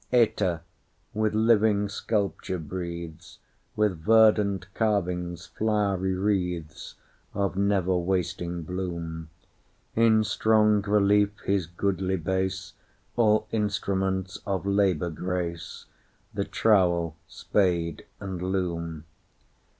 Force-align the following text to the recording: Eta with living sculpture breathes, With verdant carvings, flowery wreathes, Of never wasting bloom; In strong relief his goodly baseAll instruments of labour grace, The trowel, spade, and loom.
Eta 0.11 0.61
with 1.13 1.35
living 1.35 1.87
sculpture 1.87 2.57
breathes, 2.57 3.37
With 3.75 3.99
verdant 3.99 4.65
carvings, 4.73 5.45
flowery 5.45 6.15
wreathes, 6.15 6.95
Of 7.35 7.55
never 7.55 7.95
wasting 7.95 8.63
bloom; 8.63 9.29
In 9.95 10.23
strong 10.23 10.81
relief 10.81 11.39
his 11.45 11.67
goodly 11.67 12.17
baseAll 12.17 13.45
instruments 13.51 14.39
of 14.43 14.65
labour 14.65 15.11
grace, 15.11 15.85
The 16.33 16.45
trowel, 16.45 17.15
spade, 17.27 18.07
and 18.19 18.41
loom. 18.41 19.03